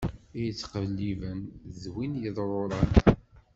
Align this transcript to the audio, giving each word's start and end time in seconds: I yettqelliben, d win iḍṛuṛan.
I 0.37 0.39
yettqelliben, 0.45 1.39
d 1.81 1.83
win 1.93 2.13
iḍṛuṛan. 2.29 2.91